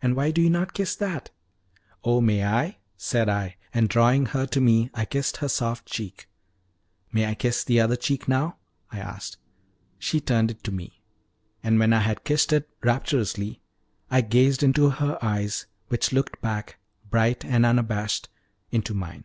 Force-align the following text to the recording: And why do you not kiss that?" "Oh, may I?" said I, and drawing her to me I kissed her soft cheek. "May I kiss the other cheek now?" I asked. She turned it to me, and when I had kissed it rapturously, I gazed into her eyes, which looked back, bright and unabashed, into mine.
And 0.00 0.14
why 0.14 0.30
do 0.30 0.40
you 0.40 0.48
not 0.48 0.74
kiss 0.74 0.94
that?" 0.94 1.30
"Oh, 2.04 2.20
may 2.20 2.44
I?" 2.44 2.76
said 2.96 3.28
I, 3.28 3.56
and 3.74 3.88
drawing 3.88 4.26
her 4.26 4.46
to 4.46 4.60
me 4.60 4.90
I 4.94 5.04
kissed 5.04 5.38
her 5.38 5.48
soft 5.48 5.86
cheek. 5.86 6.28
"May 7.10 7.26
I 7.26 7.34
kiss 7.34 7.64
the 7.64 7.80
other 7.80 7.96
cheek 7.96 8.28
now?" 8.28 8.58
I 8.92 9.00
asked. 9.00 9.38
She 9.98 10.20
turned 10.20 10.52
it 10.52 10.62
to 10.62 10.70
me, 10.70 11.02
and 11.64 11.80
when 11.80 11.92
I 11.92 11.98
had 12.02 12.22
kissed 12.22 12.52
it 12.52 12.68
rapturously, 12.84 13.60
I 14.08 14.20
gazed 14.20 14.62
into 14.62 14.88
her 14.90 15.18
eyes, 15.20 15.66
which 15.88 16.12
looked 16.12 16.40
back, 16.40 16.78
bright 17.10 17.44
and 17.44 17.66
unabashed, 17.66 18.28
into 18.70 18.94
mine. 18.94 19.24